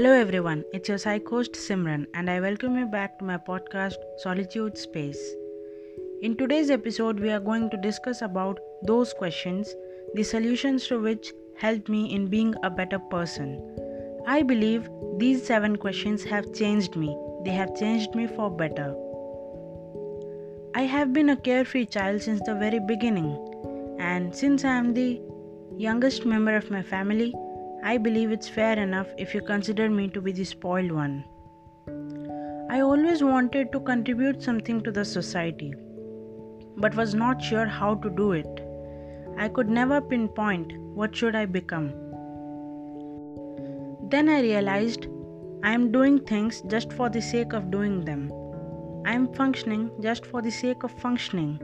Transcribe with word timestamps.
Hello 0.00 0.12
everyone, 0.12 0.64
it's 0.72 0.88
your 0.88 0.96
psych 0.96 1.28
host 1.28 1.52
Simran, 1.52 2.06
and 2.14 2.30
I 2.30 2.40
welcome 2.40 2.78
you 2.78 2.86
back 2.86 3.18
to 3.18 3.24
my 3.26 3.36
podcast 3.36 3.96
Solitude 4.16 4.78
Space. 4.78 5.20
In 6.22 6.38
today's 6.38 6.70
episode, 6.70 7.20
we 7.20 7.30
are 7.30 7.38
going 7.38 7.68
to 7.68 7.76
discuss 7.76 8.22
about 8.22 8.58
those 8.82 9.12
questions, 9.12 9.74
the 10.14 10.22
solutions 10.22 10.86
to 10.86 10.98
which 10.98 11.34
helped 11.54 11.90
me 11.90 12.14
in 12.14 12.28
being 12.28 12.54
a 12.62 12.70
better 12.70 12.98
person. 12.98 13.60
I 14.26 14.40
believe 14.40 14.88
these 15.18 15.46
seven 15.46 15.76
questions 15.76 16.24
have 16.24 16.54
changed 16.54 16.96
me. 16.96 17.14
They 17.44 17.50
have 17.50 17.78
changed 17.78 18.14
me 18.14 18.26
for 18.26 18.50
better. 18.50 18.96
I 20.74 20.84
have 20.84 21.12
been 21.12 21.28
a 21.28 21.36
carefree 21.36 21.84
child 21.84 22.22
since 22.22 22.40
the 22.46 22.54
very 22.54 22.80
beginning, 22.80 23.36
and 24.00 24.34
since 24.34 24.64
I 24.64 24.76
am 24.76 24.94
the 24.94 25.20
youngest 25.76 26.24
member 26.24 26.56
of 26.56 26.70
my 26.70 26.80
family, 26.80 27.34
I 27.82 27.96
believe 27.96 28.30
it's 28.30 28.48
fair 28.48 28.78
enough 28.78 29.08
if 29.16 29.34
you 29.34 29.40
consider 29.40 29.88
me 29.88 30.08
to 30.08 30.20
be 30.20 30.32
the 30.32 30.44
spoiled 30.44 30.92
one. 30.92 31.24
I 32.70 32.80
always 32.80 33.22
wanted 33.22 33.72
to 33.72 33.80
contribute 33.80 34.42
something 34.42 34.82
to 34.82 34.92
the 34.92 35.04
society, 35.04 35.74
but 36.76 36.94
was 36.94 37.14
not 37.14 37.42
sure 37.42 37.64
how 37.64 37.94
to 37.94 38.10
do 38.10 38.32
it. 38.32 38.66
I 39.38 39.48
could 39.48 39.70
never 39.70 40.00
pinpoint 40.00 40.78
what 40.94 41.16
should 41.16 41.34
I 41.34 41.46
become. 41.46 41.88
Then 44.10 44.28
I 44.28 44.42
realized 44.42 45.06
I 45.62 45.72
am 45.72 45.90
doing 45.90 46.18
things 46.18 46.60
just 46.62 46.92
for 46.92 47.08
the 47.08 47.22
sake 47.22 47.54
of 47.54 47.70
doing 47.70 48.04
them. 48.04 48.30
I 49.06 49.14
am 49.14 49.32
functioning 49.32 49.90
just 50.02 50.26
for 50.26 50.42
the 50.42 50.50
sake 50.50 50.82
of 50.82 50.90
functioning. 51.00 51.58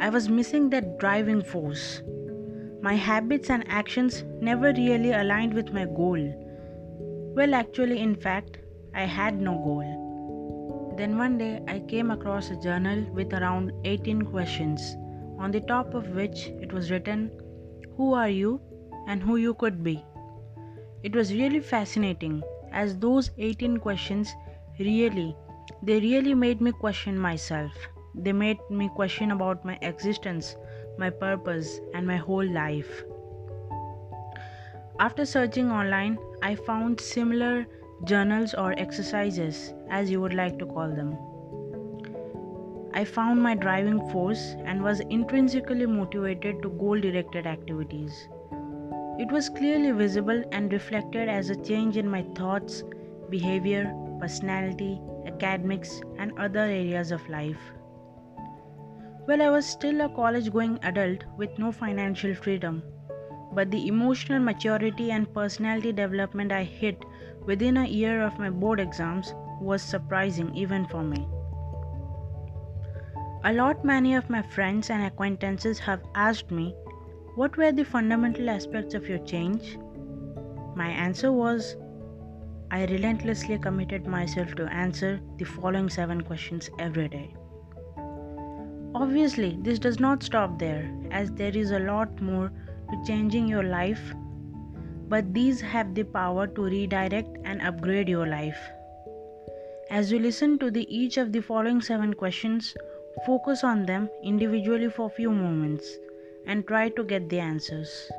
I 0.00 0.10
was 0.10 0.28
missing 0.28 0.68
that 0.70 0.98
driving 0.98 1.42
force. 1.42 2.02
My 2.82 2.94
habits 2.94 3.50
and 3.50 3.64
actions 3.68 4.24
never 4.40 4.72
really 4.72 5.12
aligned 5.12 5.52
with 5.52 5.72
my 5.72 5.84
goal. 5.84 6.18
Well, 7.36 7.54
actually, 7.54 7.98
in 8.00 8.14
fact, 8.16 8.56
I 8.94 9.02
had 9.02 9.38
no 9.38 9.52
goal. 9.52 10.94
Then 10.96 11.18
one 11.18 11.36
day 11.36 11.62
I 11.68 11.80
came 11.80 12.10
across 12.10 12.50
a 12.50 12.56
journal 12.56 13.04
with 13.12 13.34
around 13.34 13.72
18 13.84 14.22
questions, 14.22 14.96
on 15.38 15.50
the 15.50 15.60
top 15.60 15.92
of 15.92 16.08
which 16.14 16.46
it 16.62 16.72
was 16.72 16.90
written, 16.90 17.30
Who 17.96 18.14
are 18.14 18.30
you 18.30 18.60
and 19.06 19.22
who 19.22 19.36
you 19.36 19.52
could 19.52 19.84
be? 19.84 20.02
It 21.02 21.14
was 21.14 21.34
really 21.34 21.60
fascinating 21.60 22.42
as 22.72 22.96
those 22.96 23.30
18 23.36 23.76
questions 23.76 24.34
really, 24.78 25.36
they 25.82 26.00
really 26.00 26.34
made 26.34 26.62
me 26.62 26.72
question 26.72 27.18
myself. 27.18 27.72
They 28.14 28.32
made 28.32 28.58
me 28.70 28.88
question 28.94 29.32
about 29.32 29.64
my 29.64 29.78
existence 29.82 30.56
my 30.98 31.10
purpose, 31.10 31.80
and 31.94 32.06
my 32.06 32.16
whole 32.16 32.46
life. 32.46 33.04
After 34.98 35.24
searching 35.24 35.70
online, 35.70 36.18
I 36.42 36.54
found 36.54 37.00
similar 37.00 37.66
journals 38.04 38.54
or 38.54 38.72
exercises, 38.78 39.72
as 39.88 40.10
you 40.10 40.20
would 40.20 40.34
like 40.34 40.58
to 40.58 40.66
call 40.66 40.88
them. 40.88 41.16
I 42.92 43.04
found 43.04 43.42
my 43.42 43.54
driving 43.54 44.00
force 44.10 44.56
and 44.64 44.82
was 44.82 45.00
intrinsically 45.00 45.86
motivated 45.86 46.60
to 46.62 46.70
goal 46.70 47.00
directed 47.00 47.46
activities. 47.46 48.28
It 49.18 49.30
was 49.30 49.48
clearly 49.48 49.92
visible 49.92 50.42
and 50.52 50.72
reflected 50.72 51.28
as 51.28 51.50
a 51.50 51.62
change 51.62 51.96
in 51.96 52.08
my 52.08 52.22
thoughts, 52.34 52.82
behavior, 53.28 53.94
personality, 54.18 55.00
academics, 55.26 56.00
and 56.18 56.38
other 56.38 56.60
areas 56.60 57.12
of 57.12 57.28
life. 57.28 57.60
Well, 59.30 59.42
I 59.42 59.48
was 59.48 59.64
still 59.64 60.00
a 60.00 60.08
college 60.08 60.52
going 60.52 60.80
adult 60.82 61.22
with 61.36 61.56
no 61.56 61.70
financial 61.70 62.34
freedom, 62.34 62.82
but 63.52 63.70
the 63.70 63.86
emotional 63.86 64.40
maturity 64.40 65.12
and 65.12 65.32
personality 65.32 65.92
development 65.92 66.50
I 66.50 66.64
hit 66.64 67.04
within 67.46 67.76
a 67.76 67.86
year 67.86 68.22
of 68.22 68.40
my 68.40 68.50
board 68.50 68.80
exams 68.80 69.32
was 69.60 69.82
surprising 69.82 70.52
even 70.56 70.84
for 70.84 71.04
me. 71.04 71.28
A 73.44 73.52
lot 73.52 73.84
many 73.84 74.16
of 74.16 74.28
my 74.28 74.42
friends 74.42 74.90
and 74.90 75.04
acquaintances 75.04 75.78
have 75.78 76.02
asked 76.16 76.50
me 76.50 76.74
what 77.36 77.56
were 77.56 77.70
the 77.70 77.84
fundamental 77.84 78.50
aspects 78.50 78.94
of 78.94 79.08
your 79.08 79.20
change? 79.20 79.78
My 80.74 80.88
answer 80.88 81.30
was 81.30 81.76
I 82.72 82.84
relentlessly 82.86 83.58
committed 83.58 84.08
myself 84.08 84.56
to 84.56 84.66
answer 84.72 85.20
the 85.36 85.44
following 85.44 85.88
seven 85.88 86.20
questions 86.22 86.68
every 86.80 87.08
day. 87.08 87.36
Obviously, 88.92 89.56
this 89.62 89.78
does 89.78 90.00
not 90.00 90.24
stop 90.24 90.58
there, 90.58 90.90
as 91.12 91.30
there 91.30 91.56
is 91.56 91.70
a 91.70 91.78
lot 91.78 92.20
more 92.20 92.50
to 92.90 93.04
changing 93.06 93.46
your 93.46 93.62
life, 93.62 94.00
but 95.08 95.32
these 95.32 95.60
have 95.60 95.94
the 95.94 96.02
power 96.02 96.48
to 96.48 96.62
redirect 96.62 97.38
and 97.44 97.62
upgrade 97.62 98.08
your 98.08 98.26
life. 98.26 98.58
As 99.90 100.10
you 100.10 100.18
listen 100.18 100.58
to 100.58 100.72
the 100.72 100.86
each 100.92 101.18
of 101.18 101.30
the 101.32 101.40
following 101.40 101.80
7 101.80 102.14
questions, 102.14 102.74
focus 103.24 103.62
on 103.62 103.86
them 103.86 104.08
individually 104.24 104.90
for 104.90 105.06
a 105.06 105.16
few 105.20 105.30
moments 105.30 105.88
and 106.46 106.66
try 106.66 106.88
to 106.88 107.04
get 107.04 107.28
the 107.28 107.38
answers. 107.38 108.10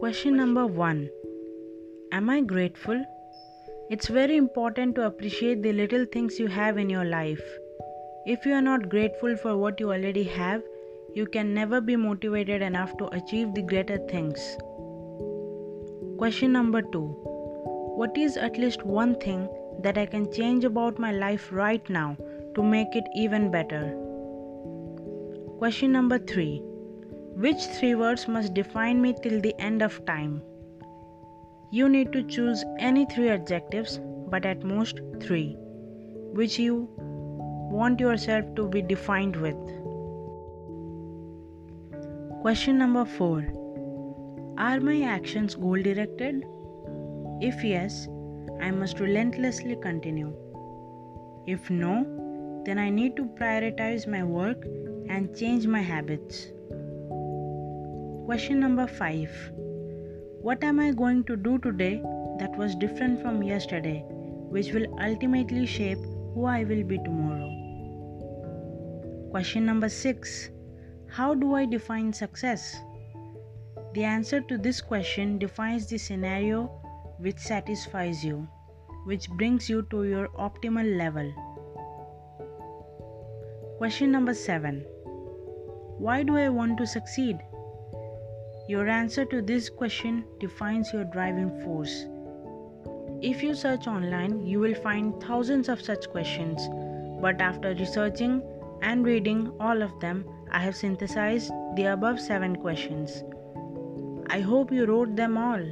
Question 0.00 0.36
number 0.36 0.66
1 0.66 1.08
Am 2.10 2.28
I 2.28 2.40
grateful? 2.40 3.04
It's 3.88 4.08
very 4.08 4.36
important 4.36 4.96
to 4.96 5.06
appreciate 5.06 5.62
the 5.62 5.72
little 5.72 6.06
things 6.06 6.40
you 6.40 6.48
have 6.48 6.76
in 6.76 6.90
your 6.90 7.04
life 7.04 7.44
if 8.26 8.46
you 8.46 8.54
are 8.54 8.62
not 8.62 8.88
grateful 8.88 9.36
for 9.36 9.56
what 9.56 9.78
you 9.78 9.92
already 9.92 10.22
have, 10.24 10.62
you 11.14 11.26
can 11.26 11.52
never 11.52 11.80
be 11.80 11.94
motivated 11.94 12.62
enough 12.62 12.96
to 12.96 13.08
achieve 13.14 13.52
the 13.54 13.60
greater 13.62 13.98
things. 14.08 14.56
Question 16.16 16.52
number 16.52 16.80
two 16.80 17.04
What 17.98 18.16
is 18.16 18.38
at 18.38 18.56
least 18.56 18.82
one 18.82 19.14
thing 19.16 19.46
that 19.82 19.98
I 19.98 20.06
can 20.06 20.32
change 20.32 20.64
about 20.64 20.98
my 20.98 21.12
life 21.12 21.52
right 21.52 21.90
now 21.90 22.16
to 22.54 22.62
make 22.62 22.96
it 22.96 23.04
even 23.14 23.50
better? 23.50 23.84
Question 25.58 25.92
number 25.92 26.18
three 26.18 26.62
Which 27.44 27.62
three 27.76 27.94
words 27.94 28.26
must 28.26 28.54
define 28.54 29.02
me 29.02 29.14
till 29.22 29.40
the 29.40 29.54
end 29.58 29.82
of 29.82 30.04
time? 30.06 30.40
You 31.70 31.90
need 31.90 32.12
to 32.14 32.22
choose 32.22 32.64
any 32.78 33.04
three 33.04 33.28
adjectives, 33.28 34.00
but 34.30 34.46
at 34.46 34.64
most 34.64 35.00
three, 35.20 35.56
which 36.32 36.58
you 36.58 36.88
want 37.70 38.00
yourself 38.00 38.44
to 38.56 38.68
be 38.68 38.82
defined 38.82 39.36
with. 39.36 39.56
Question 42.42 42.78
number 42.78 43.04
4 43.04 43.44
Are 44.58 44.80
my 44.80 45.02
actions 45.02 45.54
goal 45.54 45.80
directed? 45.82 46.44
If 47.40 47.64
yes, 47.64 48.08
I 48.60 48.70
must 48.70 49.00
relentlessly 49.00 49.76
continue. 49.76 50.32
If 51.46 51.70
no, 51.70 52.04
then 52.64 52.78
I 52.78 52.90
need 52.90 53.16
to 53.16 53.24
prioritize 53.24 54.06
my 54.06 54.22
work 54.22 54.64
and 55.08 55.36
change 55.36 55.66
my 55.66 55.80
habits. 55.80 56.46
Question 58.26 58.60
number 58.60 58.86
5 58.86 59.52
What 60.40 60.64
am 60.64 60.80
I 60.80 60.92
going 60.92 61.24
to 61.24 61.36
do 61.36 61.58
today 61.58 62.02
that 62.38 62.56
was 62.56 62.74
different 62.74 63.20
from 63.20 63.42
yesterday, 63.42 64.04
which 64.48 64.72
will 64.72 64.86
ultimately 65.00 65.66
shape 65.66 65.98
who 66.34 66.46
I 66.46 66.64
will 66.64 66.82
be 66.82 66.98
tomorrow? 66.98 67.50
Question 69.30 69.64
number 69.64 69.88
six 69.88 70.50
How 71.08 71.34
do 71.34 71.54
I 71.54 71.64
define 71.64 72.12
success? 72.12 72.76
The 73.94 74.02
answer 74.02 74.40
to 74.40 74.58
this 74.58 74.80
question 74.80 75.38
defines 75.38 75.86
the 75.86 75.98
scenario 75.98 76.64
which 77.18 77.38
satisfies 77.38 78.24
you, 78.24 78.48
which 79.04 79.30
brings 79.30 79.70
you 79.70 79.82
to 79.90 80.02
your 80.04 80.28
optimal 80.46 80.96
level. 80.98 81.32
Question 83.78 84.10
number 84.10 84.34
seven 84.34 84.80
Why 85.98 86.24
do 86.24 86.36
I 86.36 86.48
want 86.48 86.78
to 86.78 86.86
succeed? 86.86 87.38
Your 88.66 88.88
answer 88.88 89.24
to 89.26 89.40
this 89.42 89.68
question 89.68 90.24
defines 90.40 90.92
your 90.92 91.04
driving 91.04 91.50
force. 91.62 92.06
If 93.26 93.42
you 93.42 93.54
search 93.54 93.86
online, 93.86 94.46
you 94.46 94.60
will 94.60 94.74
find 94.74 95.18
thousands 95.18 95.70
of 95.70 95.80
such 95.80 96.10
questions, 96.10 96.68
but 97.22 97.40
after 97.40 97.70
researching 97.70 98.42
and 98.82 99.06
reading 99.06 99.50
all 99.58 99.80
of 99.80 99.98
them, 99.98 100.26
I 100.50 100.58
have 100.58 100.76
synthesized 100.76 101.50
the 101.74 101.86
above 101.86 102.20
seven 102.20 102.54
questions. 102.56 103.24
I 104.28 104.40
hope 104.40 104.70
you 104.70 104.84
wrote 104.84 105.16
them 105.16 105.38
all. 105.38 105.64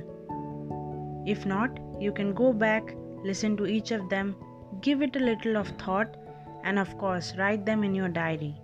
If 1.27 1.45
not, 1.45 1.79
you 2.01 2.11
can 2.11 2.33
go 2.33 2.55
back, 2.55 2.97
listen 3.23 3.59
to 3.59 3.67
each 3.67 3.91
of 3.91 4.09
them, 4.09 4.35
give 4.81 5.03
it 5.03 5.17
a 5.17 5.27
little 5.31 5.59
of 5.59 5.69
thought, 5.77 6.17
and 6.65 6.79
of 6.79 6.97
course, 6.97 7.35
write 7.37 7.67
them 7.67 7.85
in 7.85 7.95
your 7.95 8.09
diary 8.09 8.55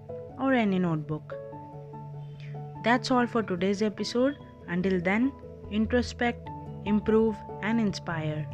or 0.40 0.54
any 0.54 0.78
notebook. 0.78 1.34
That's 2.84 3.10
all 3.10 3.26
for 3.26 3.42
today's 3.42 3.82
episode. 3.82 4.38
Until 4.66 4.98
then, 4.98 5.30
introspect, 5.70 6.48
improve, 6.86 7.36
and 7.60 7.78
inspire. 7.78 8.48